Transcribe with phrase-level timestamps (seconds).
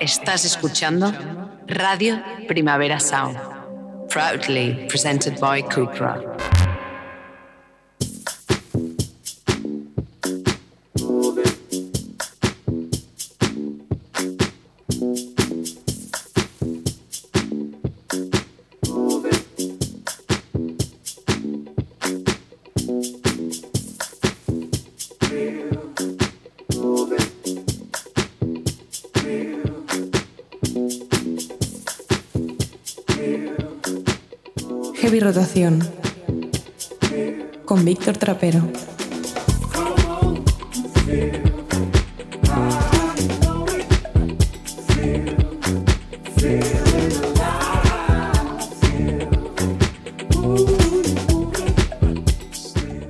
[0.00, 1.12] Estás escuchando
[1.66, 3.36] Radio Primavera Sound,
[4.08, 6.37] proudly presented by Cupra.
[37.64, 38.70] Con Víctor Trapero.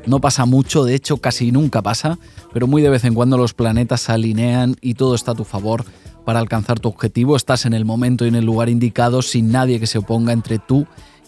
[0.06, 2.18] No pasa mucho, de hecho casi nunca pasa,
[2.52, 5.44] pero muy de vez en cuando los planetas se alinean y todo está a tu
[5.44, 5.84] favor
[6.24, 7.36] para alcanzar tu objetivo.
[7.36, 10.58] Estás en el momento y en el lugar indicado sin nadie que se oponga entre
[10.58, 10.86] tú y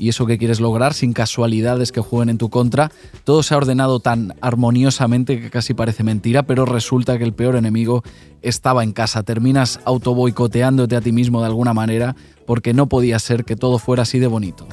[0.09, 2.91] eso que quieres lograr, sin casualidades que jueguen en tu contra.
[3.25, 7.57] Todo se ha ordenado tan armoniosamente que casi parece mentira, pero resulta que el peor
[7.57, 8.03] enemigo
[8.43, 9.23] estaba en casa.
[9.23, 14.03] Terminas autoboicoteándote a ti mismo de alguna manera porque no podía ser que todo fuera
[14.03, 14.67] así de bonito.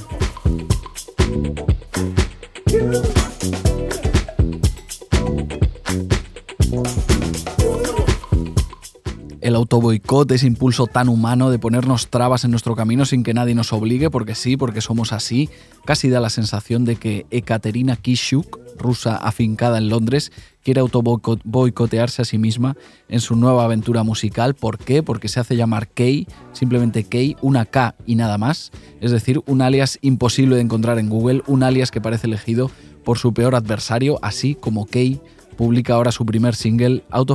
[9.57, 13.73] Autoboicot, ese impulso tan humano de ponernos trabas en nuestro camino sin que nadie nos
[13.73, 15.49] obligue, porque sí, porque somos así,
[15.85, 20.31] casi da la sensación de que Ekaterina Kishuk, rusa afincada en Londres,
[20.63, 22.77] quiere autoboicotearse a sí misma
[23.09, 24.53] en su nueva aventura musical.
[24.53, 25.01] ¿Por qué?
[25.01, 29.61] Porque se hace llamar Kay, simplemente Kay, una K y nada más, es decir, un
[29.61, 32.69] alias imposible de encontrar en Google, un alias que parece elegido
[33.03, 35.21] por su peor adversario, así como Kay
[35.57, 37.31] publica ahora su primer single, Out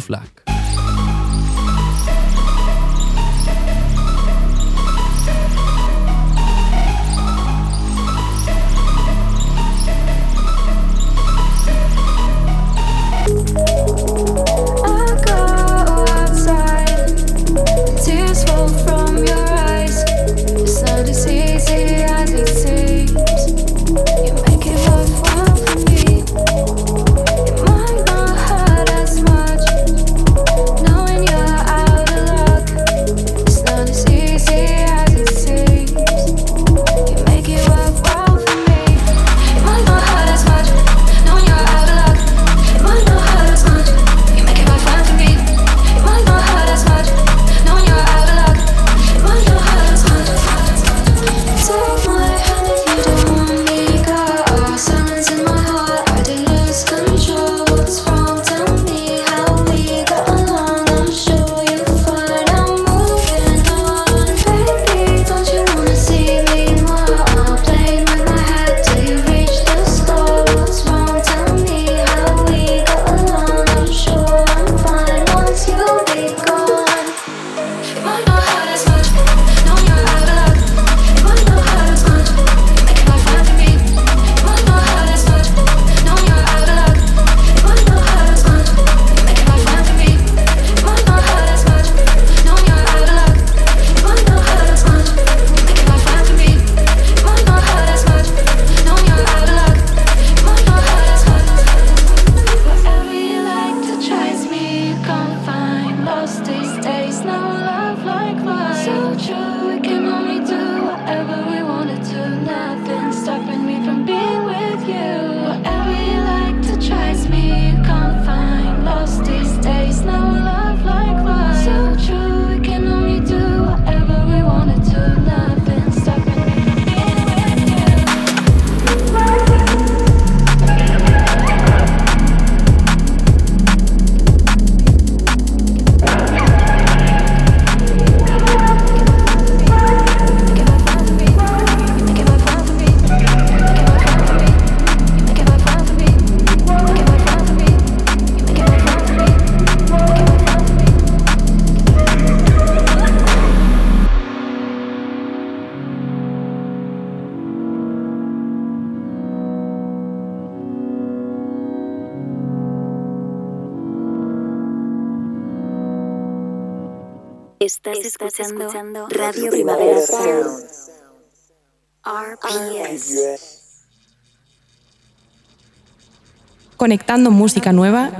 [176.82, 178.10] Conectando música nueva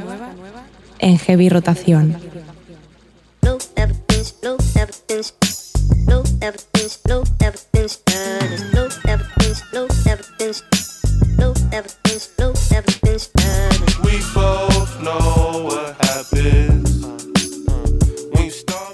[1.01, 2.17] en heavy rotación.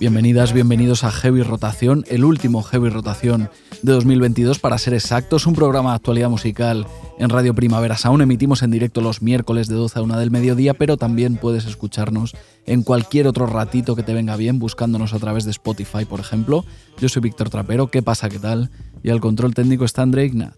[0.00, 3.50] Bienvenidas, bienvenidos a Heavy Rotación, el último Heavy Rotación
[3.82, 6.86] de 2022 para ser exactos, un programa de actualidad musical
[7.18, 10.74] en Radio Primavera Aún Emitimos en directo los miércoles de 12 a 1 del mediodía,
[10.74, 15.44] pero también puedes escucharnos en cualquier otro ratito que te venga bien, buscándonos a través
[15.44, 16.64] de Spotify, por ejemplo.
[17.00, 18.28] Yo soy Víctor Trapero, ¿qué pasa?
[18.28, 18.70] ¿Qué tal?
[19.02, 20.54] Y al control técnico está André Ignat.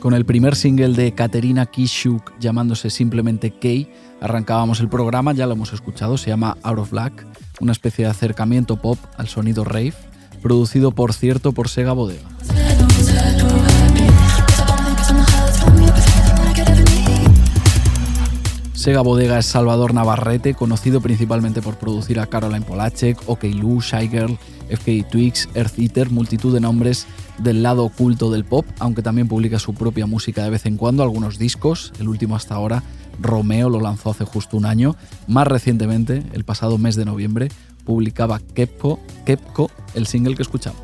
[0.00, 5.54] Con el primer single de Katerina Kishuk llamándose simplemente Kay, arrancábamos el programa, ya lo
[5.54, 7.26] hemos escuchado, se llama Out of Black,
[7.60, 9.94] una especie de acercamiento pop al sonido rave,
[10.42, 12.28] producido por cierto por Sega Bodega.
[18.74, 24.08] Sega Bodega es Salvador Navarrete, conocido principalmente por producir a Caroline Polacek, OK Lou, Shy
[24.08, 24.38] Girl,
[24.70, 27.06] FK Twix, Earth Eater, multitud de nombres
[27.36, 31.02] del lado oculto del pop, aunque también publica su propia música de vez en cuando,
[31.02, 32.82] algunos discos, el último hasta ahora,
[33.20, 34.96] Romeo lo lanzó hace justo un año,
[35.26, 37.48] más recientemente, el pasado mes de noviembre,
[37.84, 40.80] publicaba Kepco, Kepco el single que escuchamos.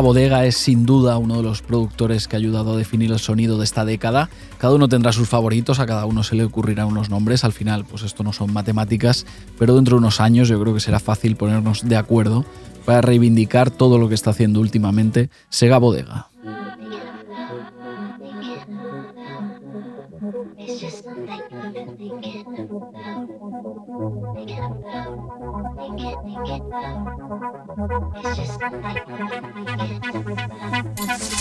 [0.00, 3.18] Sega Bodega es sin duda uno de los productores que ha ayudado a definir el
[3.18, 4.30] sonido de esta década.
[4.56, 7.44] Cada uno tendrá sus favoritos, a cada uno se le ocurrirán unos nombres.
[7.44, 9.26] Al final, pues esto no son matemáticas,
[9.58, 12.46] pero dentro de unos años yo creo que será fácil ponernos de acuerdo
[12.86, 16.29] para reivindicar todo lo que está haciendo últimamente Sega Bodega.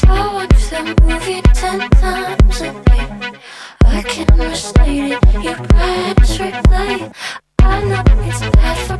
[0.07, 3.39] I movie ten times a week.
[3.83, 5.43] I can't recite it.
[5.43, 7.13] Your breath's replay.
[7.59, 8.98] I know it's bad for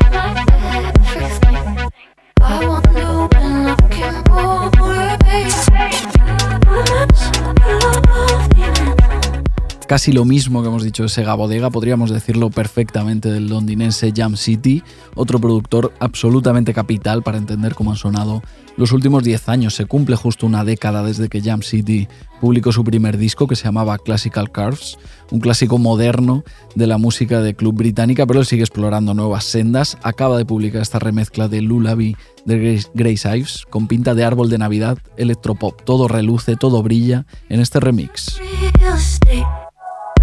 [9.90, 14.38] Casi lo mismo que hemos dicho de Sega Bodega, podríamos decirlo perfectamente del londinense Jam
[14.38, 14.84] City,
[15.16, 18.44] otro productor absolutamente capital para entender cómo han sonado
[18.78, 19.74] los últimos 10 años.
[19.74, 22.08] Se cumple justo una década desde que Jam City
[22.40, 25.00] publicó su primer disco que se llamaba Classical Curves,
[25.32, 26.44] un clásico moderno
[26.76, 29.98] de la música de club británica, pero él sigue explorando nuevas sendas.
[30.04, 32.16] Acaba de publicar esta remezcla de Lullaby
[32.46, 35.82] de Grace Ives con pinta de árbol de Navidad, electropop.
[35.82, 38.40] Todo reluce, todo brilla en este remix.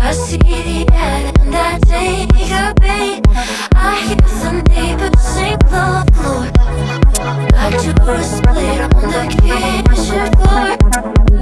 [0.06, 3.22] I see the and I take a bait.
[3.74, 5.58] I hear the neighbors sing
[7.92, 11.35] do a split on the kitchen floor.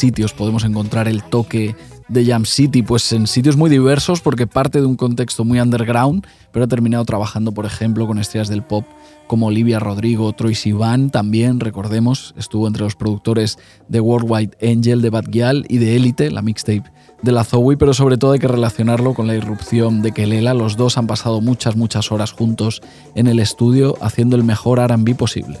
[0.00, 1.76] Sitios podemos encontrar el toque
[2.08, 2.82] de Jam City?
[2.82, 7.04] Pues en sitios muy diversos porque parte de un contexto muy underground, pero ha terminado
[7.04, 8.84] trabajando, por ejemplo, con estrellas del pop
[9.26, 15.10] como Olivia Rodrigo, Troy Sivan, también, recordemos, estuvo entre los productores de Worldwide Angel, de
[15.10, 16.90] Bad Gyal y de Elite, la mixtape
[17.22, 20.54] de la Zoe, pero sobre todo hay que relacionarlo con la irrupción de Kelela.
[20.54, 22.82] Los dos han pasado muchas, muchas horas juntos
[23.14, 25.58] en el estudio haciendo el mejor RB posible.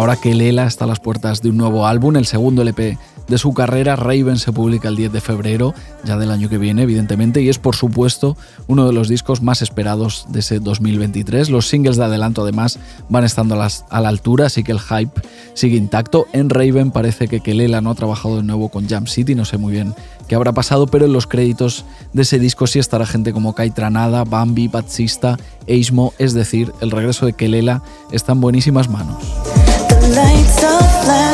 [0.00, 2.96] Ahora que Lela está a las puertas de un nuevo álbum, el segundo LP
[3.28, 6.84] de su carrera, Raven se publica el 10 de febrero, ya del año que viene,
[6.84, 8.34] evidentemente, y es por supuesto
[8.66, 11.50] uno de los discos más esperados de ese 2023.
[11.50, 12.78] Los singles de adelanto, además,
[13.10, 15.20] van estando a, la altura, así que el hype
[15.52, 16.26] sigue intacto.
[16.32, 19.58] En Raven parece que Kelela no ha trabajado de nuevo con Jam City, no sé
[19.58, 19.94] muy bien
[20.28, 23.70] qué habrá pasado, pero en los créditos de ese disco sí estará gente como Kai
[23.70, 29.59] Tranada, Bambi, Batsista, Eismo, es decir, el regreso de Kelela está en buenísimas manos.
[30.22, 31.29] lights of life.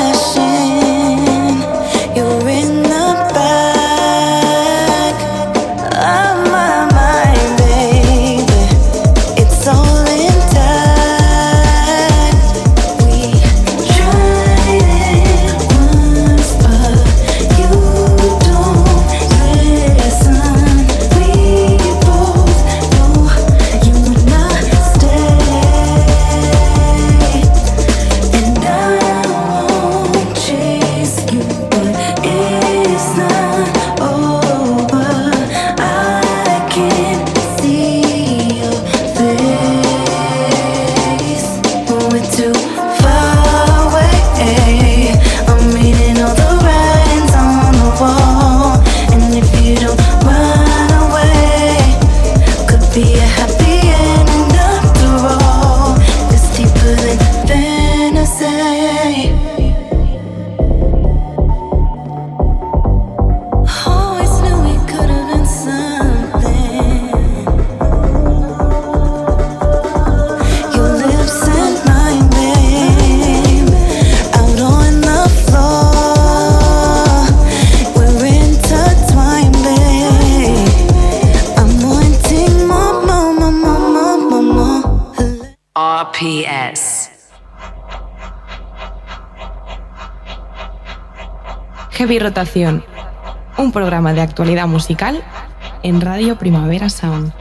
[92.06, 92.84] Heavy Rotación,
[93.58, 95.24] un programa de actualidad musical
[95.82, 97.32] en Radio Primavera Sound.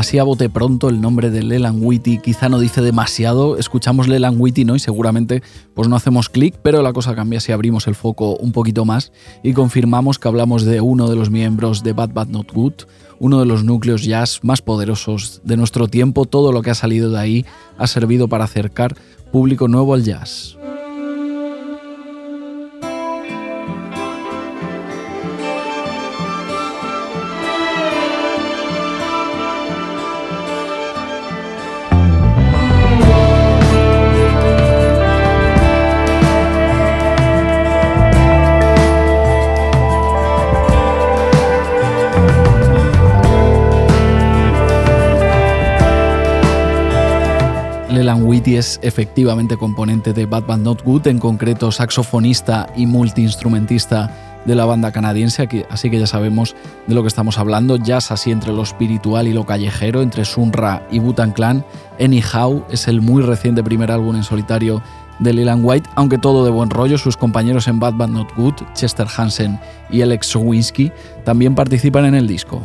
[0.00, 3.58] Así a bote pronto el nombre de Leland Whitty quizá no dice demasiado.
[3.58, 4.74] Escuchamos Leland Whitty, ¿no?
[4.74, 5.42] Y seguramente
[5.74, 9.12] pues no hacemos clic, pero la cosa cambia si abrimos el foco un poquito más
[9.42, 12.72] y confirmamos que hablamos de uno de los miembros de Bad Bad Not Good,
[13.18, 16.24] uno de los núcleos jazz más poderosos de nuestro tiempo.
[16.24, 18.96] Todo lo que ha salido de ahí ha servido para acercar
[19.30, 20.56] público nuevo al jazz.
[48.00, 54.64] Es efectivamente componente de Bad Band Not Good, en concreto saxofonista y multiinstrumentista de la
[54.64, 58.62] banda canadiense, así que ya sabemos de lo que estamos hablando, jazz así entre lo
[58.62, 61.64] espiritual y lo callejero, entre Sunra y Butan Clan.
[62.00, 64.82] Anyhow es el muy reciente primer álbum en solitario
[65.18, 68.54] de Leland White, aunque todo de buen rollo, sus compañeros en Bad Band Not Good,
[68.72, 70.90] Chester Hansen y Alex Sowinski,
[71.24, 72.62] también participan en el disco.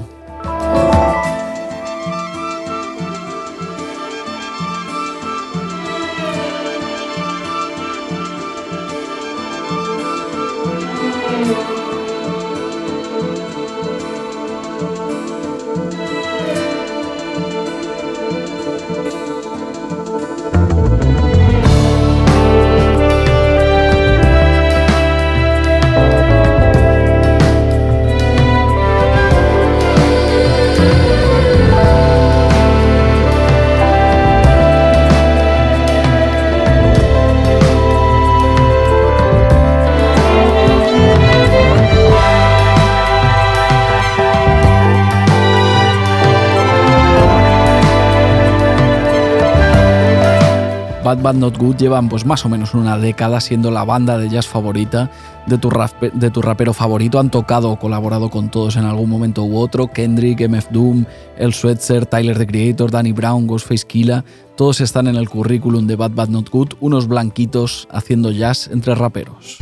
[51.25, 54.45] Bad Not Good llevan pues más o menos una década siendo la banda de jazz
[54.45, 55.09] favorita
[55.47, 55.71] de tu,
[56.13, 57.17] de tu rapero favorito.
[57.17, 59.87] Han tocado o colaborado con todos en algún momento u otro.
[59.87, 61.05] Kendrick, MF Doom,
[61.35, 64.23] El Swetzer, Tyler the Creator, Danny Brown, Ghostface Killa.
[64.55, 68.93] Todos están en el currículum de Bad Bad Not Good, unos blanquitos haciendo jazz entre
[68.93, 69.57] raperos.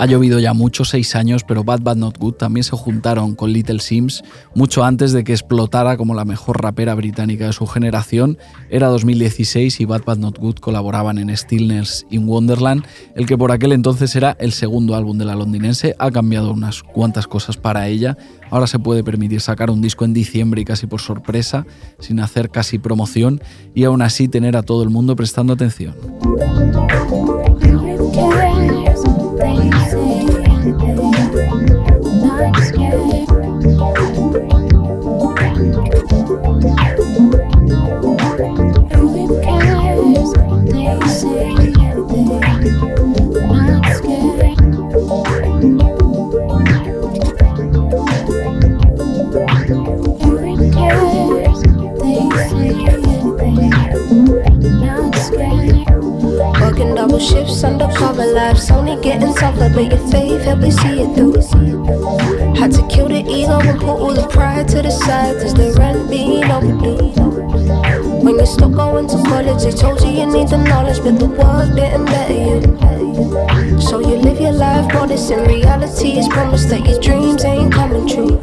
[0.00, 3.52] Ha llovido ya mucho, seis años, pero Bad Bad Not Good también se juntaron con
[3.52, 4.22] Little Sims
[4.54, 8.38] mucho antes de que explotara como la mejor rapera británica de su generación.
[8.70, 12.84] Era 2016 y Bad Bad Not Good colaboraban en Stillness in Wonderland,
[13.16, 15.96] el que por aquel entonces era el segundo álbum de la londinense.
[15.98, 18.16] Ha cambiado unas cuantas cosas para ella.
[18.50, 21.66] Ahora se puede permitir sacar un disco en diciembre y casi por sorpresa,
[21.98, 23.42] sin hacer casi promoción
[23.74, 25.96] y aún así tener a todo el mundo prestando atención.
[29.48, 30.26] crazy,
[32.22, 34.67] not scared.
[57.16, 61.40] Shifts, undercover lives only getting tougher, but your faith help me see it through.
[62.54, 65.72] Had to kill the ego and put all the pride to the side, cause the
[65.78, 67.08] rent being overdue.
[68.22, 71.26] When you stop going to college, they told you you need the knowledge, but the
[71.26, 73.80] world didn't better you.
[73.80, 78.06] So you live your life modest, in reality it's promised that your dreams ain't coming
[78.06, 78.40] true.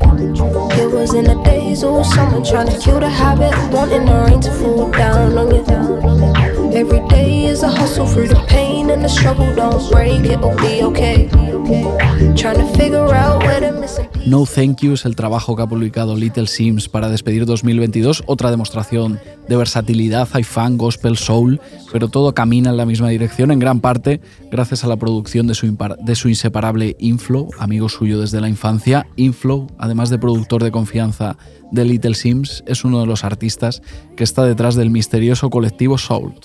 [0.82, 4.42] It was in the days of summer, trying to kill the habit, wanting the rain
[4.42, 6.55] to fall down on you.
[6.76, 8.85] Every day is a hustle through the pain
[14.28, 18.52] No Thank You es el trabajo que ha publicado Little Sims para despedir 2022, otra
[18.52, 21.60] demostración de versatilidad, hay fan, gospel, soul,
[21.92, 24.22] pero todo camina en la misma dirección, en gran parte
[24.52, 29.08] gracias a la producción de su, de su inseparable Inflow, amigo suyo desde la infancia.
[29.16, 31.38] Inflow, además de productor de confianza
[31.72, 33.82] de Little Sims, es uno de los artistas
[34.16, 36.36] que está detrás del misterioso colectivo Soul.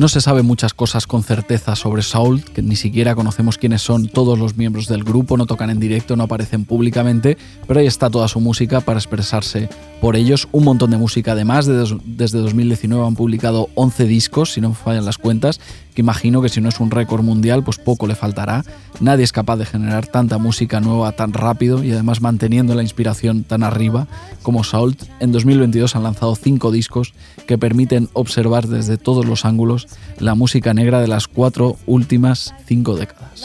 [0.00, 4.08] No se sabe muchas cosas con certeza sobre Saul, que ni siquiera conocemos quiénes son
[4.08, 7.36] todos los miembros del grupo, no tocan en directo, no aparecen públicamente,
[7.68, 9.68] pero ahí está toda su música para expresarse
[10.00, 10.48] por ellos.
[10.52, 15.04] Un montón de música además, desde 2019 han publicado 11 discos, si no me fallan
[15.04, 15.60] las cuentas,
[16.00, 18.64] Imagino que si no es un récord mundial, pues poco le faltará.
[19.00, 23.44] Nadie es capaz de generar tanta música nueva tan rápido y además manteniendo la inspiración
[23.44, 24.06] tan arriba
[24.42, 25.02] como Salt.
[25.20, 27.12] En 2022 han lanzado cinco discos
[27.46, 32.96] que permiten observar desde todos los ángulos la música negra de las cuatro últimas cinco
[32.96, 33.42] décadas.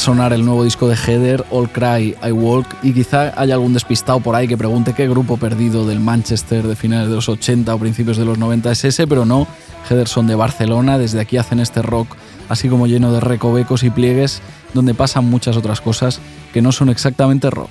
[0.00, 4.18] Sonar el nuevo disco de Heather, All Cry, I Walk, y quizá haya algún despistado
[4.20, 7.78] por ahí que pregunte qué grupo perdido del Manchester de finales de los 80 o
[7.78, 9.46] principios de los 90 es ese, pero no,
[9.88, 12.16] Heather son de Barcelona, desde aquí hacen este rock
[12.48, 14.40] así como lleno de recovecos y pliegues,
[14.74, 16.20] donde pasan muchas otras cosas
[16.52, 17.70] que no son exactamente rock.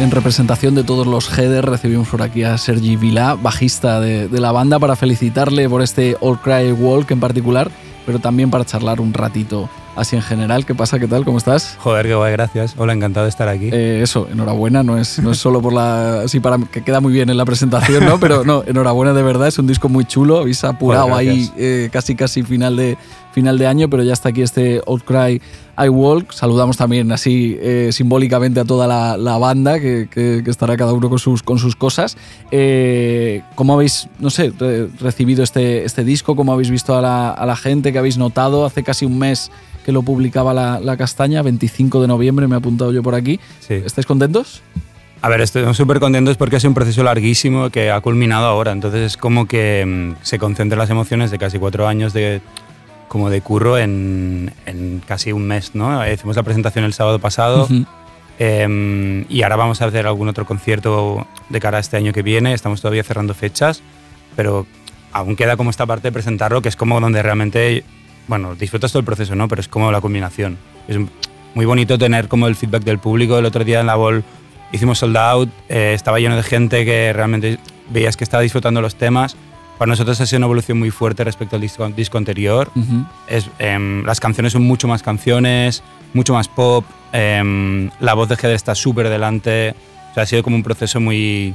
[0.00, 4.52] En representación de todos los headers recibimos por aquí a Sergi Vilá, bajista de, la
[4.52, 7.70] banda, para felicitarle por este All Cry Walk en particular,
[8.06, 10.64] pero también para charlar un ratito así en general.
[10.64, 10.98] ¿Qué pasa?
[10.98, 11.24] ¿Qué tal?
[11.24, 11.76] ¿Cómo estás?
[11.80, 12.74] Joder, qué guay, gracias.
[12.76, 13.70] Hola, encantado de estar aquí.
[13.72, 16.28] Eh, eso, enhorabuena, no es, no es solo por la.
[16.28, 18.20] Sí, para que queda muy bien en la presentación, ¿no?
[18.20, 20.38] Pero no, enhorabuena de verdad, es un disco muy chulo.
[20.38, 22.96] Habéis apurado ahí eh, casi casi final de,
[23.38, 25.40] final de año, pero ya está aquí este Outcry
[25.78, 26.32] I Walk.
[26.32, 31.42] Saludamos también así eh, simbólicamente a toda la, banda, que, estará cada uno con sus,
[31.42, 32.16] con sus cosas.
[33.54, 34.52] ¿Cómo habéis, no sé,
[35.00, 36.36] recibido este, este disco?
[36.36, 37.92] ¿Cómo habéis visto a la, a la gente?
[37.92, 38.64] ¿Qué habéis notado?
[38.64, 39.50] Hace casi un mes
[39.88, 43.40] que lo publicaba la, Castaña, 25 de noviembre, me he apuntado yo por aquí.
[43.70, 44.60] ¿Estáis contentos?
[45.22, 48.72] A ver, estamos súper contentos porque es un proceso larguísimo que ha culminado ahora.
[48.72, 52.42] Entonces es como que mm, se concentran las emociones de casi cuatro años de,
[53.08, 54.52] como de curro en,
[55.06, 55.74] casi un mes.
[55.74, 56.06] ¿no?
[56.08, 57.68] Hicimos la presentación el sábado pasado
[58.38, 62.22] em, y ahora vamos a hacer algún otro concierto de cara a este año que
[62.22, 62.52] viene.
[62.52, 63.82] Estamos todavía cerrando fechas,
[64.36, 64.66] pero
[65.12, 67.84] aún queda como esta parte de presentarlo, que es como donde realmente
[68.28, 69.48] bueno, disfrutas todo el proceso, ¿no?
[69.48, 70.58] Pero es como la combinación.
[70.86, 70.98] Es
[71.54, 73.38] muy bonito tener como el feedback del público.
[73.38, 74.22] El otro día en la Ball
[74.70, 77.58] hicimos sold out, eh, estaba lleno de gente que realmente
[77.90, 79.36] veías que estaba disfrutando los temas.
[79.78, 82.70] Para nosotros ha sido una evolución muy fuerte respecto al disco, disco anterior.
[83.28, 85.82] es, em, las canciones son mucho más canciones,
[86.14, 86.84] mucho más pop.
[87.12, 89.74] Em, la voz de Heather está súper delante.
[90.10, 91.54] O sea, ha sido como un proceso muy,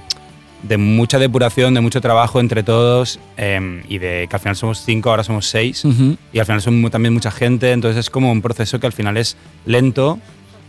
[0.64, 4.82] de mucha depuración, de mucho trabajo entre todos em, y de que al final somos
[4.84, 5.84] cinco, ahora somos seis
[6.32, 9.18] y al final somos también mucha gente, entonces es como un proceso que al final
[9.18, 10.20] es lento,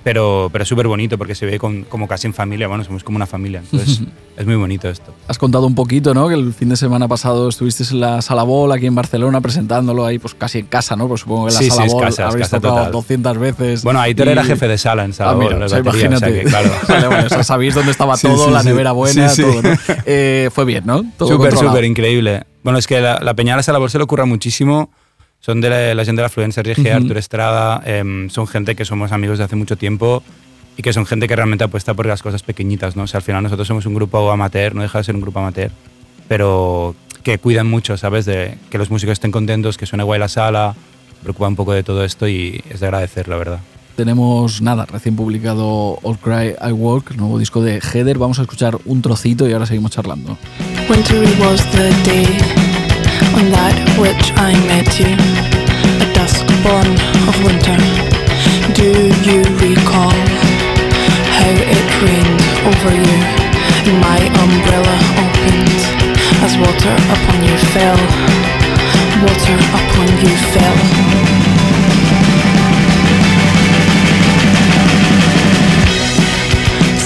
[0.05, 3.27] pero, pero súper bonito porque se ve como casi en familia, bueno, somos como una
[3.27, 4.03] familia, entonces
[4.37, 5.15] es muy bonito esto.
[5.27, 6.29] Has contado un poquito, ¿no?
[6.29, 10.05] Que el fin de semana pasado estuviste en la Sala Bol aquí en Barcelona presentándolo
[10.05, 11.09] ahí, pues casi en casa, ¿no?
[11.09, 13.83] Pues supongo que en la sí, Sala sí, Bol casa, habréis tocado 200 veces.
[13.83, 16.43] Bueno, Aitor era jefe de sala en Sala ah, mira, imagínate.
[16.45, 16.71] claro.
[17.11, 19.71] vale, sabéis dónde estaba todo, la nevera buena, todo, ¿no?
[20.05, 21.03] eh, fue bien, ¿no?
[21.19, 22.45] Súper, súper increíble.
[22.63, 24.91] Bueno, es que la, la Peña de la Sala se le ocurra muchísimo
[25.45, 28.87] son de la, gente de la Fluencia, Sergio uh Artur Estrada, em, son gente que
[28.87, 30.23] somos amigos de hace mucho tiempo
[30.75, 33.03] y que son gente que realmente apuesta por las cosas pequeñitas, ¿no?
[33.03, 35.41] O sea, al final nosotros somos un grupo amateur, no deja de ser un grupo
[35.41, 35.71] amateur,
[36.29, 38.25] pero que cuidan mucho, ¿sabes?
[38.25, 40.75] De que los músicos estén contentos, que suene guay la sala,
[41.23, 43.61] preocupa un poco de todo esto y es de agradecer, la verdad.
[43.97, 48.17] Tenemos nada, recién publicado All Cry I Walk, el nuevo disco de Heather.
[48.17, 50.39] Vamos a escuchar un trocito y ahora seguimos charlando.
[50.89, 52.74] Winter was the day
[53.37, 55.13] on that which I met you,
[56.03, 56.91] a dusk born
[57.29, 57.77] of winter.
[58.75, 58.91] Do
[59.29, 60.55] you recall?
[61.45, 63.19] how it rained over you
[63.91, 65.81] and my umbrella opened
[66.47, 68.01] as water upon you fell
[69.27, 70.79] water upon you fell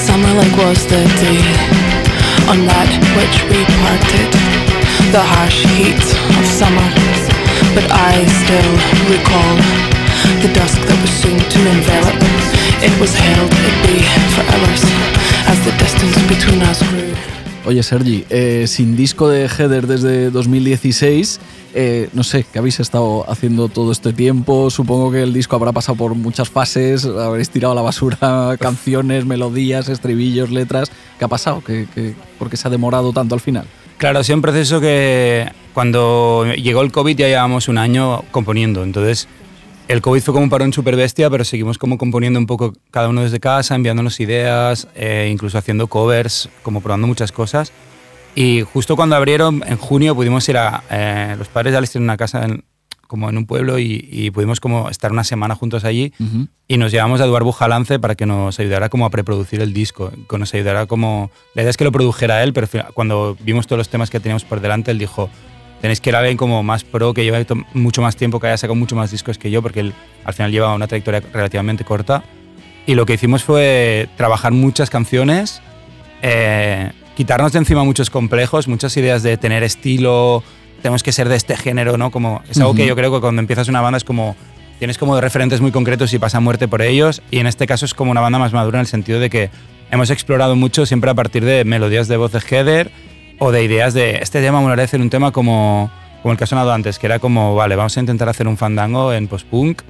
[0.07, 1.43] summer like was the day
[2.53, 4.68] on that which we parted
[5.13, 6.05] the harsh heat
[6.39, 6.89] of summer
[7.75, 8.73] but I still
[9.09, 9.55] recall
[10.43, 12.29] the dusk that was soon to envelop
[17.67, 21.41] Oye Sergi, eh, sin disco de Heather desde 2016,
[21.75, 24.71] eh, no sé, ¿qué habéis estado haciendo todo este tiempo?
[24.71, 29.27] Supongo que el disco habrá pasado por muchas fases, habréis tirado a la basura canciones,
[29.27, 30.91] melodías, estribillos, letras.
[31.19, 31.63] ¿Qué ha pasado?
[32.39, 33.67] por qué se ha demorado tanto al final?
[33.99, 38.85] Claro, ha sido un proceso que cuando llegó el COVID ya llevábamos un año componiendo,
[38.85, 39.27] entonces
[39.89, 43.09] el COVID fue como un parón súper bestia, pero seguimos como componiendo un poco cada
[43.09, 47.73] uno desde casa, enviándonos ideas, eh, incluso haciendo covers, como probando muchas cosas.
[48.37, 50.85] Y justo cuando abrieron, en junio, pudimos ir a...
[50.91, 52.47] Eh, los padres ya les tienen una casa
[53.09, 56.13] como en un pueblo y, pudimos como estar una semana juntos allí
[56.69, 60.13] y nos llevamos a Eduardo Bujalance para que nos ayudara como a preproducir el disco,
[60.29, 61.31] que nos ayudara como...
[61.55, 64.45] La idea es que lo produjera él, pero cuando vimos todos los temas que teníamos
[64.45, 65.31] por delante, él dijo,
[65.81, 67.39] tenéis que ir a ver como más pro, que lleva
[67.73, 69.95] mucho más tiempo, que haya sacado mucho más discos que yo, porque él
[70.25, 72.23] al final lleva una trayectoria relativamente corta.
[72.87, 75.63] Y lo que hicimos fue trabajar muchas canciones,
[76.23, 80.43] eh, quitarnos de encima muchos complejos, muchas ideas de tener estilo,
[80.83, 82.11] tenemos que ser de este género, ¿no?
[82.11, 84.37] Como, es algo que yo creo que cuando empiezas una banda es como,
[84.79, 87.95] tienes como referentes muy concretos y pasa muerte por ellos, y en este caso es
[87.95, 89.51] como una banda más madura en el sentido de que
[89.91, 92.91] hemos explorado mucho siempre a partir de melodías de voz de Heather
[93.39, 95.91] o de ideas de este tema, me hacer un tema como,
[96.23, 98.57] como el que ha sonado antes, que era como, vale, vamos a intentar hacer un
[98.57, 99.83] fandango en post-punk,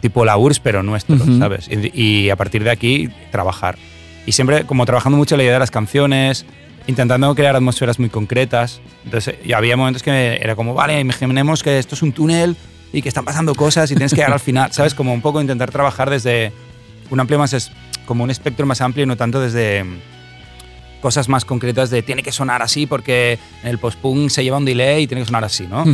[0.00, 1.38] tipo la URSS, pero nuestro, Ujú.
[1.38, 1.68] ¿sabes?
[1.70, 3.78] Y, y a partir de aquí, trabajar.
[4.26, 6.44] Y siempre como trabajando mucho la idea de las canciones,
[6.86, 8.80] intentando crear atmósferas muy concretas.
[9.04, 12.56] Entonces, y había momentos que era como, vale, imaginemos que esto es un túnel
[12.92, 14.94] y que están pasando cosas y tienes que llegar al final, ¿sabes?
[14.94, 16.52] Como un poco intentar trabajar desde
[17.10, 17.70] un amplio más, es,
[18.06, 19.98] como un espectro más amplio y no tanto desde mm,
[21.00, 24.64] cosas más concretas de tiene que sonar así porque en el post-punk se lleva un
[24.64, 25.84] delay y tiene que sonar así, ¿no?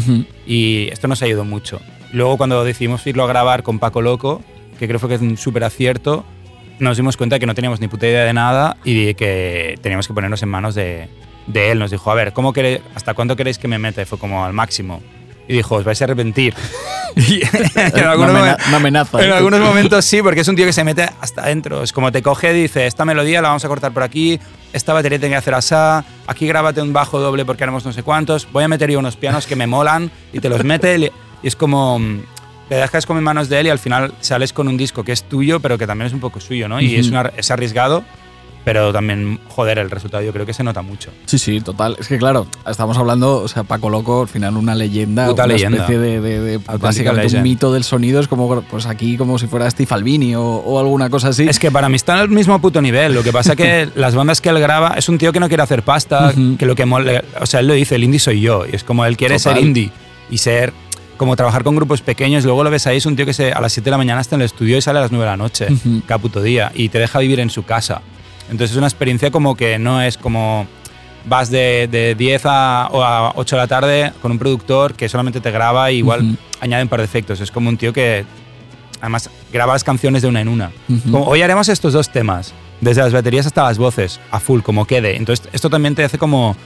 [0.47, 1.81] Y esto nos ayudó mucho.
[2.13, 4.43] Luego cuando decidimos irlo a grabar con Paco Loco,
[4.79, 6.25] que creo fue que es un súper acierto,
[6.79, 10.07] nos dimos cuenta que no teníamos ni puta idea de nada y de que teníamos
[10.07, 11.09] que ponernos en manos de,
[11.47, 11.79] de él.
[11.79, 14.03] Nos dijo, a ver, ¿cómo queréis, ¿hasta cuándo queréis que me meta?
[14.03, 15.03] Y fue como al máximo.
[15.49, 16.55] Y dijo, os vais a arrepentir.
[17.17, 19.23] y en algunos, una amenaza.
[19.23, 19.33] en ¿eh?
[19.33, 21.83] algunos momentos sí, porque es un tío que se mete hasta adentro.
[21.83, 24.39] Es como te coge y dice, esta melodía la vamos a cortar por aquí,
[24.73, 28.03] esta batería tiene que hacer asá, aquí grábate un bajo doble porque haremos no sé
[28.03, 31.05] cuántos, voy a meter yo unos pianos que me molan y te los mete y,
[31.43, 31.99] y es como...
[32.69, 35.13] Te dejas como en manos de él y al final sales con un disco que
[35.13, 36.81] es tuyo, pero que también es un poco suyo, ¿no?
[36.81, 37.01] Y Ujú.
[37.01, 38.05] es, una- es arriesgado,
[38.65, 41.11] pero también, joder, el resultado yo creo que se nota mucho.
[41.25, 41.97] Sí, sí, total.
[41.99, 45.55] Es que claro, estamos hablando, o sea, Paco Loco, al final una leyenda, Puta una
[45.55, 45.79] leyenda.
[45.79, 47.43] especie de, de- de- básicamente un legend.
[47.45, 51.09] mito del sonido, es como pues aquí como si fuera Steve Albini o, o alguna
[51.09, 51.49] cosa así.
[51.49, 53.15] Es que para mí está al mismo puto nivel.
[53.15, 55.63] Lo que pasa que las bandas que él graba es un tío que no quiere
[55.63, 56.59] hacer pasta, Ujú.
[56.59, 58.67] que lo que mole- o sea, él lo dice, el indie soy yo.
[58.71, 59.55] Y es como él quiere Total.
[59.55, 59.91] ser indie
[60.31, 60.75] y ser
[61.19, 62.45] como trabajar con grupos pequeños.
[62.45, 64.23] Luego lo ves ahí, es un tío que se, a las 7 de la mañana
[64.23, 65.67] está en el estudio y sale a las 9 de la noche,
[66.07, 68.01] cada puto día, y te deja vivir en su casa.
[68.51, 70.67] Entonces es una experiencia como que no es como
[71.27, 75.41] vas de, de 10 a, a 8 de la tarde con un productor que solamente
[75.43, 76.37] te graba y igual Ujú.
[76.61, 77.41] añade un par de efectos.
[77.41, 78.25] Es como un tío que
[79.01, 80.71] además graba las canciones de una en una.
[80.89, 81.11] Ujú.
[81.11, 84.87] Como, hoy haremos estos dos temas, desde las baterías hasta las voces, a full, como
[84.87, 85.17] quede.
[85.17, 86.57] Entonces, esto también te hace como,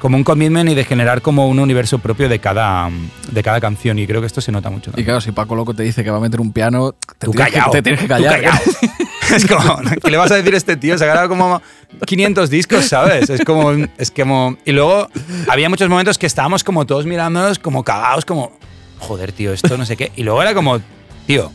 [0.00, 2.90] como un commitment y de generar como un universo propio de cada,
[3.30, 3.98] de cada canción.
[3.98, 4.92] Y creo que esto se nota mucho.
[4.96, 7.32] Y claro, si Paco Loco te dice que va a meter un piano, te, Tú
[7.32, 8.40] tienes, que, te tienes que tú callar.
[8.40, 8.60] callao.
[9.34, 10.96] es como, ¿qué le vas a decir a este tío?
[10.96, 11.60] Se ha grabado como
[12.06, 13.28] 500 discos, ¿sabes?
[13.30, 14.56] Es como, es como...
[14.64, 15.08] Y luego
[15.48, 18.52] había muchos momentos que estábamos como todos mirándonos, como cagados, como,
[18.98, 20.12] joder, tío, esto no sé qué.
[20.16, 20.80] Y luego era como,
[21.26, 21.50] tío,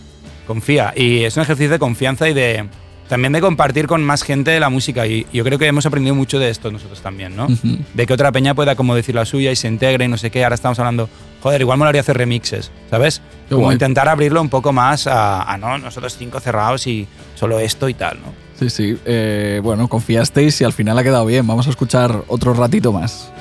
[0.46, 0.94] confía.
[0.96, 2.68] Y es un ejercicio de confianza y de...
[3.10, 5.06] También de compartir con más gente la música.
[5.06, 7.48] Y yo creo que hemos aprendido mucho de esto nosotros también, ¿no?
[7.94, 10.32] De que otra peña pueda como decir la suya y se integre y no sé
[10.32, 10.44] qué.
[10.44, 11.10] Ahora estamos hablando,
[11.42, 13.22] joder, igual molaría hacer remixes, ¿sabes?
[13.50, 13.76] Qué Como guay.
[13.76, 17.94] intentar abrirlo un poco más a, a, no, nosotros cinco cerrados y solo esto y
[17.94, 18.34] tal, ¿no?
[18.58, 18.98] Sí, sí.
[19.06, 21.46] eh, bueno, confiasteis y al final ha quedado bien.
[21.46, 23.32] Vamos a escuchar otro ratito más.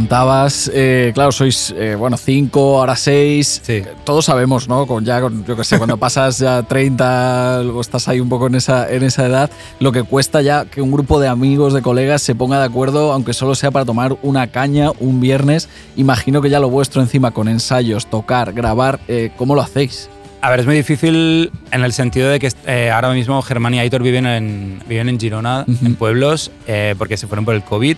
[0.00, 3.62] Contabas, eh, claro, sois, eh, bueno, cinco, ahora seis.
[3.64, 3.82] Sí.
[4.04, 4.86] Todos sabemos, ¿no?
[4.86, 8.46] Con ya, con, yo qué sé, cuando pasas ya 30, luego estás ahí un poco
[8.48, 11.80] en esa, en esa edad, lo que cuesta ya que un grupo de amigos, de
[11.80, 15.70] colegas, se ponga de acuerdo, aunque solo sea para tomar una caña un viernes.
[15.96, 20.10] Imagino que ya lo vuestro encima con ensayos, tocar, grabar, eh, ¿cómo lo hacéis?
[20.42, 23.78] A ver, es muy difícil en el sentido de que eh, ahora mismo Germán y
[23.78, 25.86] Aitor viven en, viven en Girona, Ujú.
[25.86, 27.96] en pueblos, eh, porque se fueron por el COVID.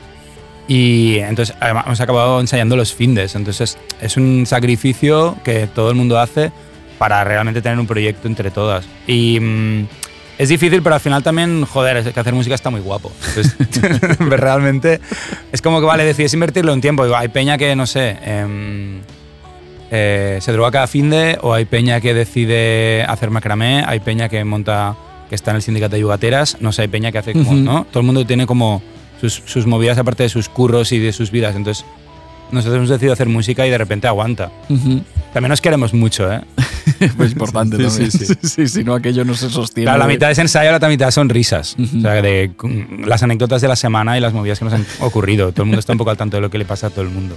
[0.68, 3.34] Y entonces además, hemos acabado ensayando los findes.
[3.34, 6.52] Entonces es un sacrificio que todo el mundo hace
[6.98, 8.86] para realmente tener un proyecto entre todas.
[9.06, 9.86] Y mm,
[10.36, 13.10] es difícil, pero al final también, joder, es que hacer música está muy guapo.
[13.28, 13.56] Entonces,
[14.18, 15.00] realmente
[15.50, 17.04] es como que, vale, decides invertirlo en tiempo.
[17.16, 19.00] Hay peña que, no sé, em,
[19.90, 24.28] eh, se droga cada fin de, o hay peña que decide hacer macramé, hay peña
[24.28, 24.94] que monta,
[25.28, 27.84] que está en el sindicato de yugateras, no sé, hay peña que hace como.
[27.86, 28.82] Todo el mundo tiene como
[29.20, 31.56] sus, sus movidas aparte de sus curros y de sus vidas.
[31.56, 31.84] Entonces,
[32.50, 34.50] nosotros hemos decidido hacer música y de repente aguanta.
[35.32, 36.40] También nos queremos mucho, ¿eh?
[37.16, 38.10] Pues importante Sí, también.
[38.10, 38.34] sí, sí.
[38.42, 39.86] sí, si no aquello no se sostiene.
[39.86, 41.76] Claro, la mitad es ensayo, la otra mitad son risas.
[41.78, 42.50] O sea, de
[43.04, 45.52] las anécdotas de la semana y las movidas que nos han ocurrido.
[45.52, 47.02] Todo el mundo está un poco al tanto de lo que le pasa a todo
[47.02, 47.36] el mundo.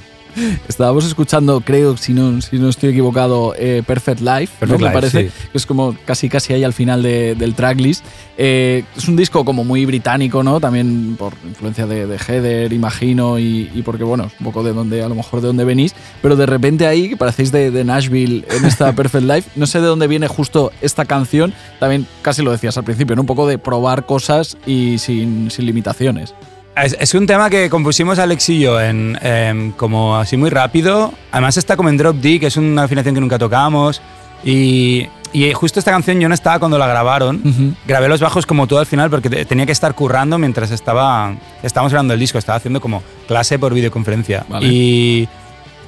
[0.69, 5.34] Estábamos escuchando, creo, si no, si no estoy equivocado, eh, Perfect Life, me parece, sí.
[5.52, 8.06] que es como casi casi ahí al final de- del tracklist.
[8.38, 10.62] Eh, es un disco como muy británico, ¿no?
[10.62, 14.71] También por influencia de, de Heather, imagino, y, y porque, bueno, es un poco de
[14.71, 17.84] donde, a lo mejor de dónde venís, pero de repente ahí, que parecéis de, de
[17.84, 22.42] Nashville en esta Perfect Life, no sé de dónde viene justo esta canción, también casi
[22.42, 23.22] lo decías al principio, ¿no?
[23.22, 26.34] Un poco de probar cosas y sin, sin limitaciones.
[26.76, 31.12] Es, es un tema que compusimos Alex y yo en, em, como así muy rápido.
[31.32, 34.02] Además está como en drop D, que es una afinación que nunca tocábamos.
[34.44, 37.76] Y, y justo esta canción yo no estaba cuando la grabaron.
[37.86, 41.36] Grabé los bajos como todo al final porque te- tenía que estar currando mientras estaba
[41.62, 42.38] estábamos grabando el disco.
[42.38, 44.46] Estaba haciendo como clase por videoconferencia.
[44.50, 44.66] Vale.
[44.68, 45.28] Y,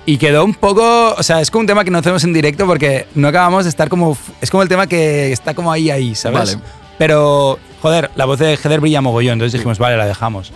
[0.05, 1.13] y quedó un poco...
[1.17, 3.69] O sea, es como un tema que no hacemos en directo porque no acabamos de
[3.69, 4.17] estar como...
[4.41, 6.55] Es como el tema que está como ahí, ahí, ¿sabes?
[6.55, 6.67] Vale.
[6.97, 9.33] Pero, joder, la voz de Heather brilla mogollón.
[9.33, 10.51] Entonces dijimos, vale, la dejamos.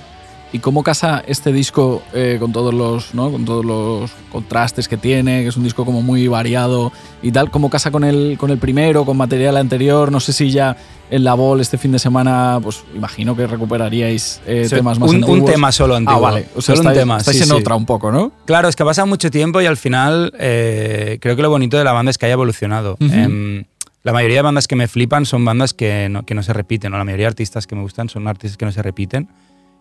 [0.53, 3.29] ¿Y cómo casa este disco eh, con todos los, ¿no?
[3.31, 7.51] con todos los contrastes que tiene, que es un disco como muy variado y tal?
[7.51, 10.09] ¿Cómo casa con el, con el primero, con material anterior?
[10.09, 10.77] No sé si ya
[11.09, 15.09] en la Ball este fin de semana, pues imagino que recuperaríais eh, Sí, temas más
[15.09, 15.51] un, un antiguos.
[15.51, 16.21] tema solo Ah, antiguo.
[16.21, 16.47] vale.
[16.55, 17.17] O sea, solo estáis, un tema.
[17.17, 17.55] estáis sí, en sí.
[17.55, 18.31] otra un poco, ¿no?
[18.45, 21.83] Claro, es que pasa mucho tiempo y al final eh, creo que lo bonito de
[21.83, 22.95] la banda es que haya evolucionado.
[23.01, 23.13] Ujú.
[23.13, 23.63] Em,
[24.03, 26.93] la mayoría de bandas que me flipan son bandas que no, que no se repiten,
[26.93, 29.27] o la mayoría de artistas que me gustan son artistas que no se repiten.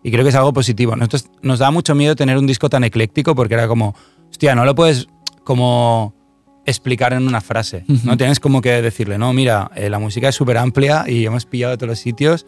[0.03, 0.95] Y creo que es algo positivo.
[0.95, 3.95] Nosotros nos da mucho miedo tener un disco tan ecléctico porque era como,
[4.29, 5.07] hostia, no lo puedes
[5.43, 6.13] como
[6.65, 7.83] explicar en una frase.
[8.03, 11.45] No tienes como que decirle, no, mira, eh, la música es súper amplia y hemos
[11.45, 12.45] pillado de todos los sitios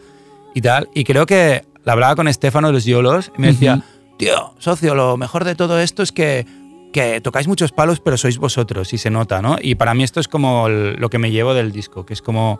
[0.53, 0.89] y tal.
[0.93, 3.81] Y creo que la hablaba con Estefano de los Yolos y me decía,
[4.17, 6.45] tío, socio, lo mejor de todo esto es que,
[6.91, 9.55] que tocáis muchos palos, pero sois vosotros y se nota, ¿no?
[9.61, 12.21] Y para mí esto es como el- lo que me llevo del disco, que es
[12.21, 12.59] como,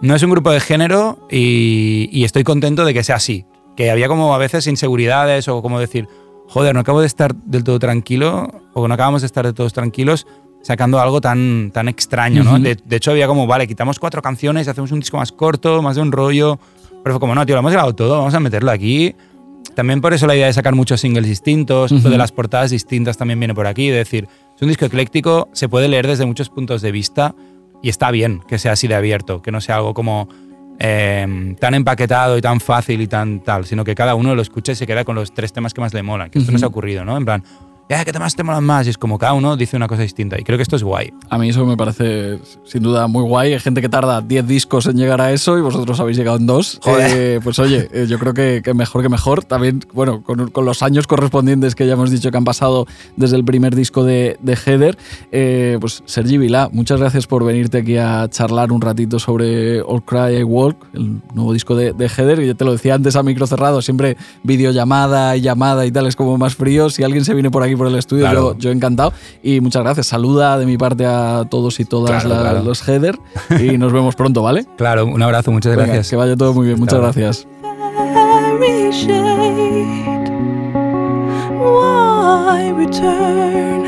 [0.00, 3.44] no es un grupo de género y, y estoy contento de que sea así.
[3.76, 6.08] Que había como a veces inseguridades o como decir,
[6.48, 9.72] joder, no acabo de estar del todo tranquilo o no acabamos de estar de todos
[9.72, 10.26] tranquilos
[10.62, 12.58] sacando algo tan, tan extraño, ¿no?
[12.58, 15.96] De, de hecho había como, vale, quitamos cuatro canciones, hacemos un disco más corto, más
[15.96, 16.58] de un rollo,
[17.02, 19.14] pero fue como, no, tío, lo hemos grabado todo, vamos a meterlo aquí.
[19.74, 23.16] También por eso la idea de sacar muchos singles distintos, lo de las portadas distintas
[23.16, 26.48] también viene por aquí, es decir, es un disco ecléctico, se puede leer desde muchos
[26.48, 27.34] puntos de vista
[27.82, 30.28] y está bien que sea así de abierto, que no sea algo como
[30.84, 34.72] eh, tan empaquetado y tan fácil y tan tal, sino que cada uno lo escucha
[34.72, 36.64] y se queda con los tres temas que más le molan, que esto no se
[36.64, 37.16] ha ocurrido, ¿no?
[37.16, 37.44] En plan,
[37.88, 38.86] "Eh, ¿qué temas te molan más?
[38.86, 41.12] Y es como cada uno dice una cosa distinta y creo que esto es guay.
[41.28, 43.52] A mí eso me parece sin duda muy guay.
[43.52, 46.46] Hay gente que tarda 10 discos en llegar a eso y vosotros habéis llegado en
[46.46, 46.80] dos.
[46.86, 49.44] Eh, pues oye, eh, yo creo que, que mejor que mejor.
[49.44, 53.36] También, bueno, con, con los años correspondientes que ya hemos dicho que han pasado desde
[53.36, 54.96] el primer disco de, de Heather,
[55.30, 60.02] eh, pues Sergi Vilá, muchas gracias por venirte aquí a charlar un ratito sobre All
[60.02, 62.40] Cry I Walk, el nuevo disco de, de Heather.
[62.40, 66.06] Y ya te lo decía antes a micro cerrado, siempre videollamada y llamada y tal,
[66.06, 66.90] es como más frío.
[66.90, 68.52] Si alguien se viene por aquí por el estudio, Claro.
[68.54, 69.12] yo, yo encantado.
[69.42, 70.06] Y muchas gracias.
[70.06, 72.64] Saluda de mi parte a todos y todas Claro, la- claro.
[72.64, 73.18] los Heather
[73.60, 74.66] y nos vemos pronto, ¿vale?
[74.76, 76.10] Claro, un abrazo, muchas Venga, gracias.
[76.10, 76.78] que vaya todo muy bien.
[76.78, 77.46] Muchas gracias.
[78.60, 80.28] very shade.
[81.58, 83.82] Why return?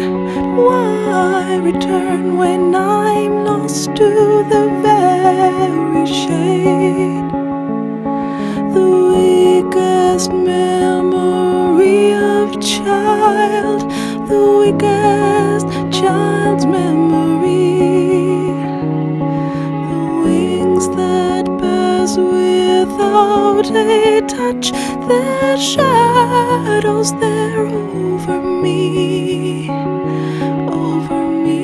[0.56, 4.08] Why return when I'm lost to
[4.50, 7.30] the very shade?
[8.74, 12.33] The weakest memory of
[12.84, 13.80] child,
[14.28, 15.66] the weakest
[15.98, 17.78] child's memory.
[19.90, 24.72] The wings that pass without a touch,
[25.08, 29.68] their shadows there over me,
[30.68, 31.60] over me,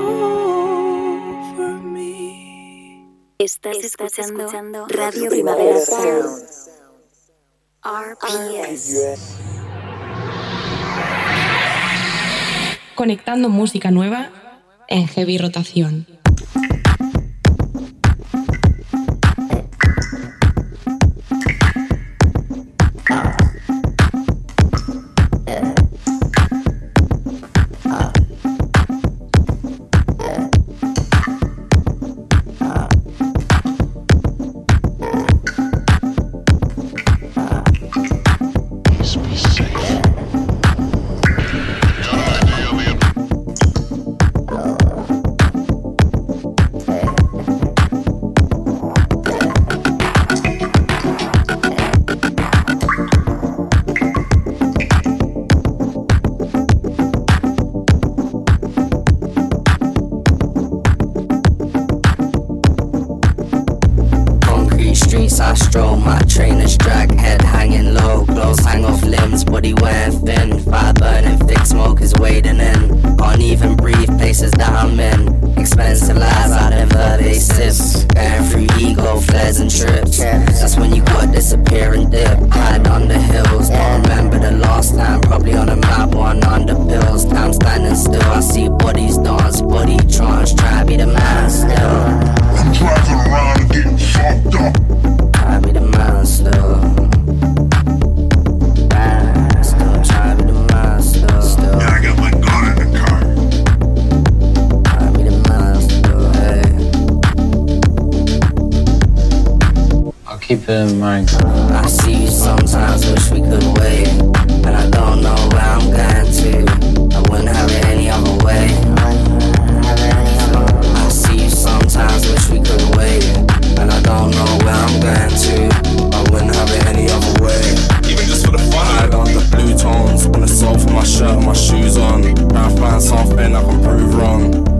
[0.00, 3.04] over me.
[3.38, 6.65] Estás, escuchando, Radio Primavera Sound.
[7.86, 9.36] RPS.
[12.96, 14.30] Conectando música nueva
[14.88, 16.04] en heavy rotación.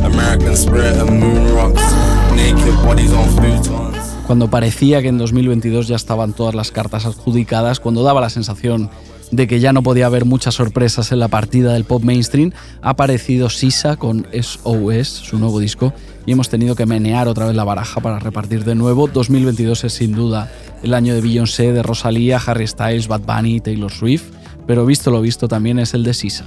[0.05, 1.83] American spirit moon rocks.
[2.35, 3.37] Naked bodies on
[4.27, 8.91] cuando parecía que en 2022 ya estaban todas las cartas adjudicadas, cuando daba la sensación
[9.31, 12.51] de que ya no podía haber muchas sorpresas en la partida del pop mainstream,
[12.83, 15.93] ha aparecido Sisa con SOS, su nuevo disco,
[16.27, 19.07] y hemos tenido que menear otra vez la baraja para repartir de nuevo.
[19.07, 20.51] 2022 es sin duda
[20.83, 24.25] el año de Beyoncé, de Rosalía, Harry Styles, Bad Bunny, Taylor Swift,
[24.67, 26.47] pero visto lo visto también es el de Sisa.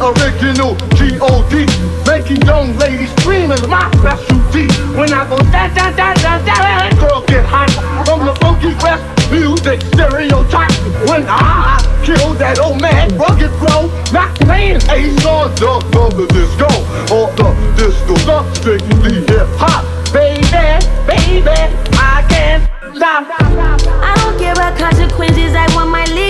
[0.00, 1.66] original G.O.D.
[2.06, 4.66] Making young ladies scream is my specialty.
[4.96, 7.70] When I go da da da da da, girl get hot
[8.06, 10.72] from the funky west music stereotype.
[11.08, 15.78] When I kill that old man, rugged flow, not playing Ace on the
[16.18, 16.68] the disco
[17.14, 19.84] or the disco, not strictly hip hop.
[20.12, 21.58] Baby, baby,
[21.94, 22.62] I can't
[22.96, 23.26] stop.
[23.30, 26.27] I don't care about consequences, I want my lick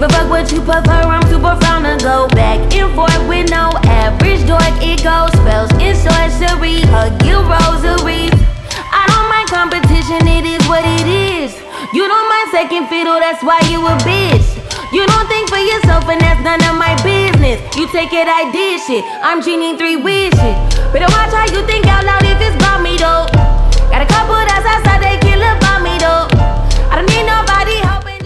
[0.00, 3.52] Give a fuck what you prefer, I'm too profound to go back and forth with
[3.52, 4.64] no average dork.
[4.80, 8.32] It goes spells in sorcery, hug you rosaries.
[8.72, 11.52] I don't mind competition, it is what it is.
[11.92, 14.48] You don't mind second fiddle, that's why you a bitch.
[14.88, 17.60] You don't think for yourself, and that's none of my business.
[17.76, 19.04] You take it, I did shit.
[19.20, 20.59] I'm genie three wishes.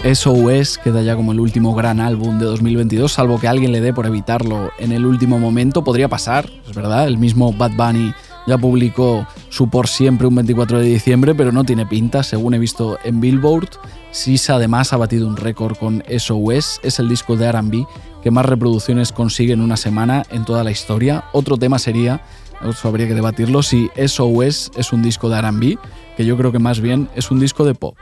[0.05, 3.91] SOS queda ya como el último gran álbum de 2022, salvo que alguien le dé
[3.91, 5.83] por evitarlo en el último momento.
[5.83, 7.07] Podría pasar, es verdad.
[7.07, 8.13] El mismo Bad Bunny
[8.45, 12.59] ya publicó su Por Siempre un 24 de diciembre, pero no tiene pinta, según he
[12.59, 13.69] visto en Billboard.
[14.11, 17.87] Sisa además ha batido un récord con SOS, es el disco de RB
[18.21, 21.23] que más reproducciones consigue en una semana en toda la historia.
[21.31, 22.21] Otro tema sería,
[22.63, 25.79] eso habría que debatirlo, si SOS es un disco de RB,
[26.15, 27.97] que yo creo que más bien es un disco de pop.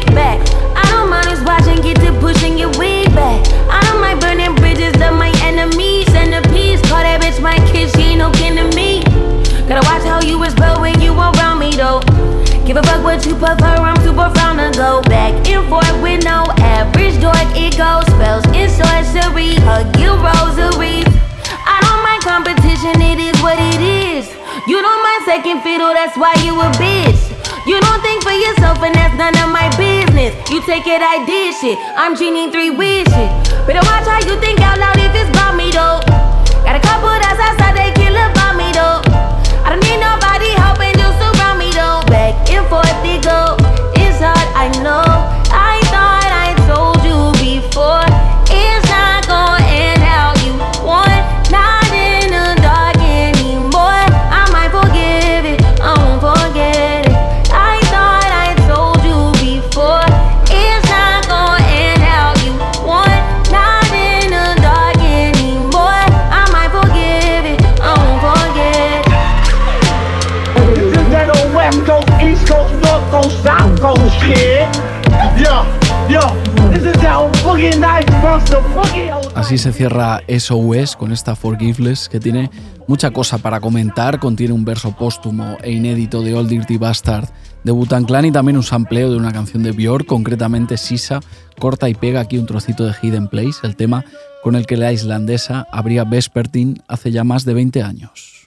[0.00, 0.40] Lick back.
[0.76, 3.44] I don't mind us watching, get to pushing your wig back.
[3.68, 6.08] I don't mind burning bridges of my enemies.
[6.14, 9.02] And a piece, call that bitch my kid, she ain't no kin to me.
[9.68, 12.00] Gotta watch how you whisper when you around me though.
[12.66, 16.24] Give a fuck what you prefer, I'm too profound to go back and forth with
[16.24, 17.48] no average dork.
[17.54, 21.08] It goes spells in sorcery, hug you rosaries.
[21.66, 24.28] I don't mind competition, it is what it is.
[24.66, 27.49] You don't mind second fiddle, that's why you a bitch.
[27.66, 30.32] You don't think for yourself, and that's none of my business.
[30.48, 31.76] You take it, I did shit.
[31.94, 33.30] I'm genie three wishes.
[33.68, 36.00] Better watch how you think out loud if it's about me though.
[36.64, 39.04] Got a couple that's outside, they kill about me though.
[39.60, 42.00] I don't need nobody helping, just around me though.
[42.08, 43.56] Back and forth they go.
[43.92, 45.19] It's hard, I know.
[79.50, 82.52] Así se cierra SOS con esta Forgiveless que tiene
[82.86, 87.28] mucha cosa para comentar, contiene un verso póstumo e inédito de Old Dirty Bastard
[87.64, 91.18] de Butan Clan y también un sampleo de una canción de Björk, concretamente Sisa,
[91.58, 94.04] corta y pega aquí un trocito de Hidden Place, el tema
[94.44, 98.39] con el que la islandesa abría Vespertine hace ya más de 20 años.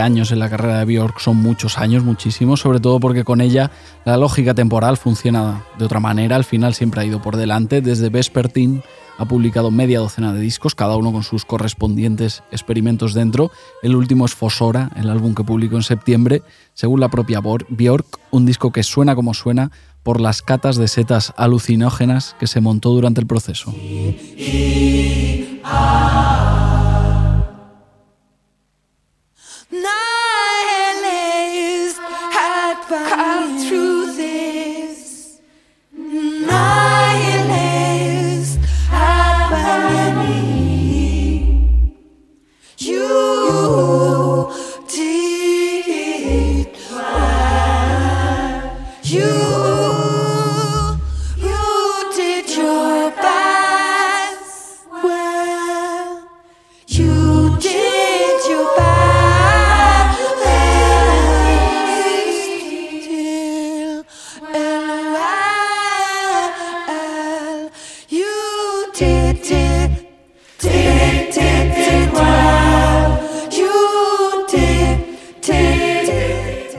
[0.00, 3.70] Años en la carrera de Bjork son muchos años, muchísimos, sobre todo porque con ella
[4.04, 8.08] la lógica temporal funciona de otra manera, al final siempre ha ido por delante, desde
[8.08, 8.82] Vespertine
[9.18, 13.50] ha publicado media docena de discos, cada uno con sus correspondientes experimentos dentro.
[13.82, 16.42] El último es Fosora, el álbum que publicó en septiembre,
[16.72, 19.72] según la propia Bjork, un disco que suena como suena
[20.04, 23.74] por las catas de setas alucinógenas que se montó durante el proceso.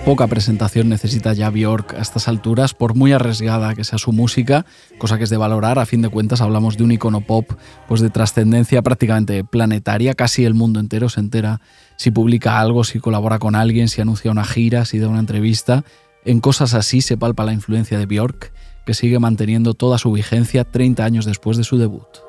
[0.10, 4.66] Poca presentación necesita ya Bjork a estas alturas, por muy arriesgada que sea su música,
[4.98, 7.52] cosa que es de valorar, a fin de cuentas hablamos de un icono pop
[7.88, 11.62] pues de trascendencia prácticamente planetaria, casi el mundo entero se entera
[11.96, 15.84] si publica algo, si colabora con alguien, si anuncia una gira, si da una entrevista.
[16.26, 18.52] En cosas así se palpa la influencia de Bjork,
[18.88, 22.29] que sigue manteniendo toda su vigencia 30 años después de su debut.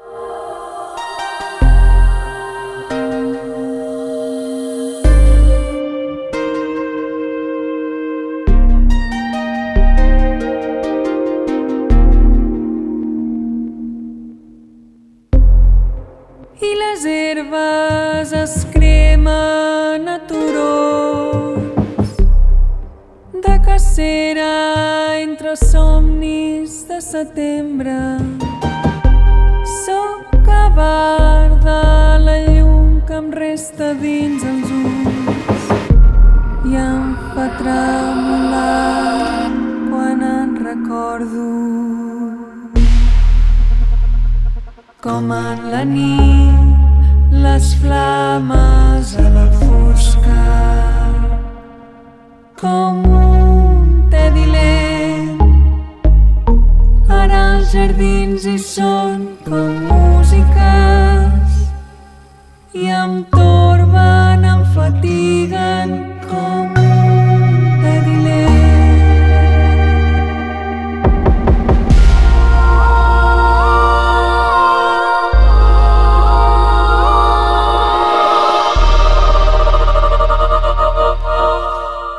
[27.10, 27.98] Setembre.
[29.84, 31.82] Sóc cavar de
[32.26, 35.66] la llum que em resta dins els ulls
[36.70, 39.50] i em fa tremolar
[39.90, 41.46] quan en recordo.
[45.04, 46.69] Com en la nit
[47.42, 50.44] les flames a la fosca.
[52.60, 55.40] Com un te dilent.
[57.20, 61.56] Ara els jardins hi són com músiques
[62.74, 65.96] i em torben, em fatiguen
[66.28, 66.79] com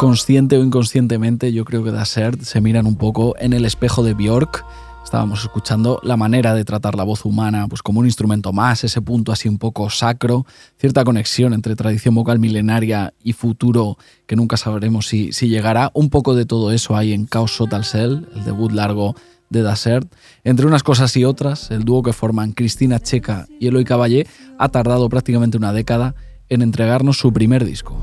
[0.01, 4.15] consciente o inconscientemente, yo creo que Dasert se miran un poco en el espejo de
[4.15, 4.65] Björk.
[5.03, 8.99] Estábamos escuchando la manera de tratar la voz humana pues como un instrumento más, ese
[9.03, 10.47] punto así un poco sacro,
[10.79, 15.91] cierta conexión entre tradición vocal milenaria y futuro que nunca sabremos si, si llegará.
[15.93, 19.13] Un poco de todo eso hay en Chaos Total Cell, el debut largo
[19.51, 20.11] de Dasert.
[20.43, 24.25] Entre unas cosas y otras, el dúo que forman Cristina Checa y Eloy Caballé
[24.57, 26.15] ha tardado prácticamente una década
[26.49, 28.01] en entregarnos su primer disco.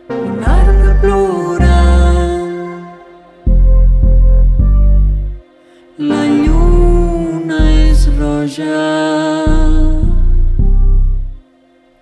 [0.10, 1.66] Un arbre plorant
[5.98, 7.60] la lluna
[7.90, 8.82] és roja.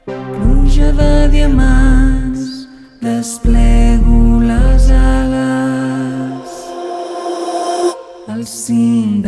[0.05, 2.67] Pluja de diamants.
[3.01, 4.12] Desplego
[8.43, 9.21] al cim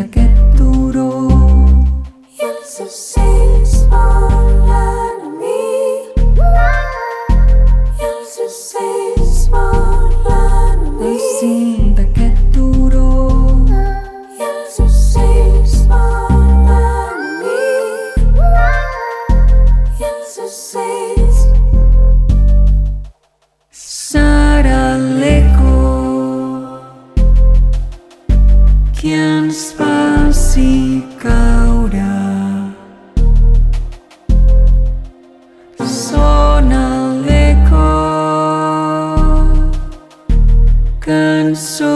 [41.55, 41.94] so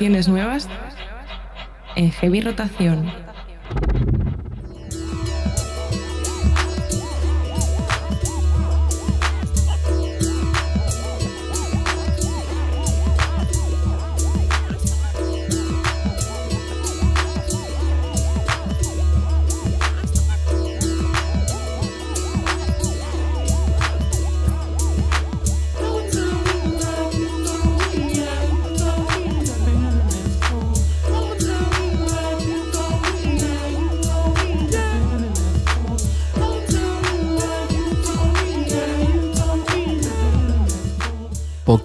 [0.00, 0.66] canciones nuevas
[1.94, 3.12] en heavy rotación.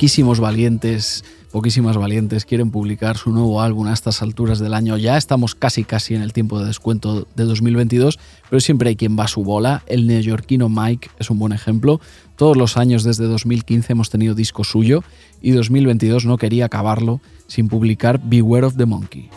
[0.06, 4.97] Poquísimos valientes, poquísimas valientes quieren publicar su nuevo álbum a estas alturas del año.
[4.97, 9.18] Ya estamos casi casi en el tiempo de descuento de 2022, pero siempre hay quien
[9.18, 9.82] va a su bola.
[9.88, 11.99] El neoyorquino Mike es un buen ejemplo.
[12.36, 15.03] Todos los años desde 2015 hemos tenido disco suyo
[15.41, 19.32] y 2022 no quería acabarlo sin publicar Beware of the Monkey.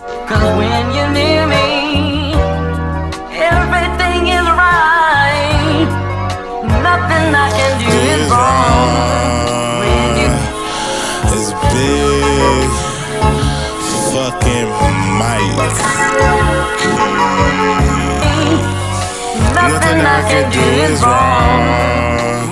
[20.03, 22.49] Nothing I can do is wrong.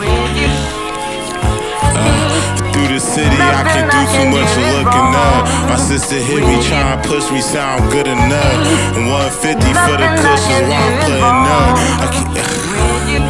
[1.96, 5.42] Uh, through the city, I can do too much of looking up.
[5.70, 8.96] My sister hit me, trying to push me, sound good enough.
[8.96, 11.74] And 150 for the cushions while I'm putting up.
[12.02, 13.24] I can,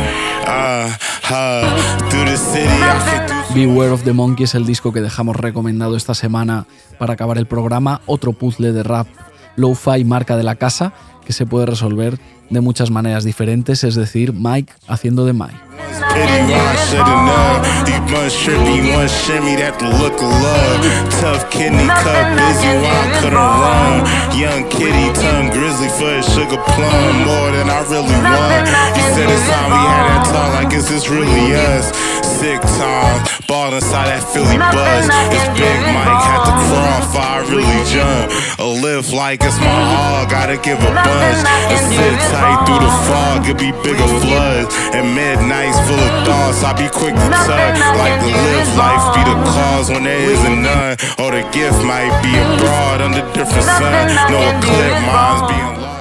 [0.46, 0.88] uh,
[1.30, 5.00] uh, through the city, I can do Beware of the Monkey es el disco que
[5.00, 6.66] dejamos recomendado esta semana
[6.98, 8.02] para acabar el programa.
[8.04, 9.06] Otro puzzle de rap
[9.56, 10.92] lo-fi marca de la casa
[11.26, 12.18] que se puede resolver
[12.48, 15.56] de muchas maneras diferentes, es decir, Mike haciendo de Mike.
[32.36, 33.16] sick time.
[33.48, 35.08] ball inside that Philly buzz.
[35.32, 36.54] It's big Mike had to
[37.16, 38.28] I really jump.
[38.60, 41.38] A live like it's my all, gotta give a buzz.
[41.72, 44.72] And sit tight through the fog, it be bigger floods.
[44.92, 47.80] And midnights full of thoughts, I be quick to touch.
[48.00, 50.96] Like the live life be the cause when there isn't none.
[51.20, 54.12] Or the gift might be abroad under different sun.
[54.28, 55.95] No clip, minds being lost.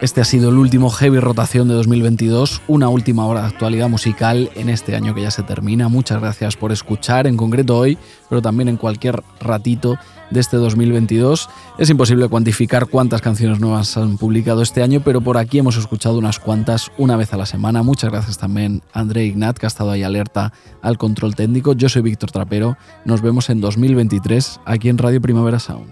[0.00, 4.48] Este ha sido el último Heavy Rotación de 2022, una última hora de actualidad musical
[4.54, 5.88] en este año que ya se termina.
[5.88, 9.96] Muchas gracias por escuchar, en concreto hoy, pero también en cualquier ratito
[10.30, 11.50] de este 2022.
[11.78, 16.16] Es imposible cuantificar cuántas canciones nuevas han publicado este año, pero por aquí hemos escuchado
[16.16, 17.82] unas cuantas una vez a la semana.
[17.82, 21.72] Muchas gracias también a André Ignat, que ha estado ahí alerta al control técnico.
[21.72, 22.76] Yo soy Víctor Trapero.
[23.04, 25.88] Nos vemos en 2023 aquí en Radio Primavera Sound.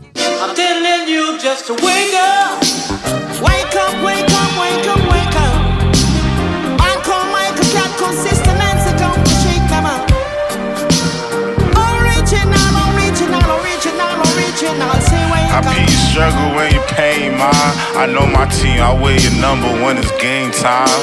[15.57, 15.73] I up.
[15.73, 17.73] your struggle when you pain mine.
[17.97, 21.01] I know my team, I wear your number when it's game time.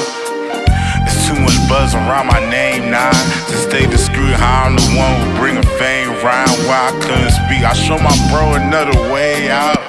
[1.02, 3.10] It's too much buzz around my name now.
[3.50, 7.34] To stay discreet, how I'm the one who bring a fame round where I couldn't
[7.34, 7.66] speak.
[7.66, 9.82] I show my bro another way out.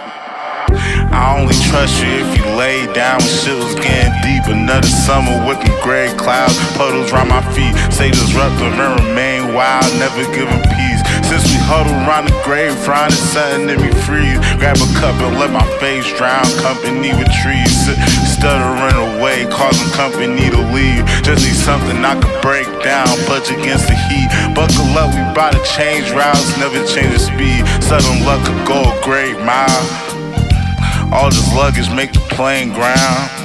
[1.13, 4.49] I only trust you if you lay down when shit was getting deep.
[4.49, 7.77] Another summer with gray clouds, puddles around my feet.
[7.93, 10.94] Say disruptive and remain wild, never giving peace.
[11.25, 14.37] Since we huddle around the grave, trying something in me free.
[14.61, 17.89] Grab a cup and let my face drown, company with trees.
[18.29, 21.01] Stuttering away, causing company to leave.
[21.25, 24.29] Just need something I could break down, budge against the heat.
[24.53, 27.65] Buckle up, we bout to change routes, never change the speed.
[27.81, 29.83] Sudden luck could go a great mile.
[31.11, 33.44] All this luggage make the plane ground.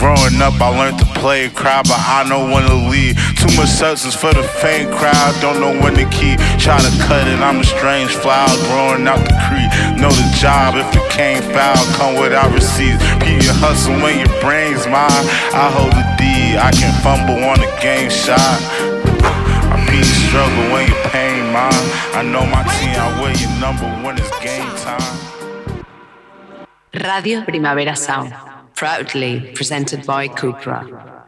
[0.00, 3.16] Growing up, I learned to play crowd, but I know when to leave.
[3.36, 6.40] Too much substance for the faint crowd, don't know when to keep.
[6.56, 9.68] Try to cut it, I'm a strange flower growing out the creek.
[10.00, 13.00] Know the job, if it came foul, come without receipts.
[13.24, 15.24] Keep your hustle when your brain's mine.
[15.52, 18.40] I hold the D, I can fumble on a game shot.
[18.40, 21.86] I be the struggle when your pain mine.
[22.16, 25.04] I know my team, I wear your number when it's game time.
[26.92, 28.34] Radio Primavera Sound,
[28.80, 31.19] proudly presented by Cupra.